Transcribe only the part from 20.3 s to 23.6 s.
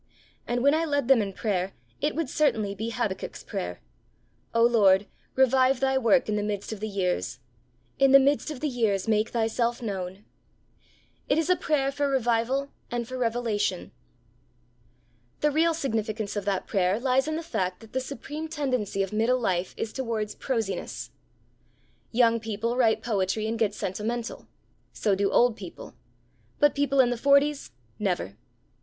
prosiness. Young people write poetry and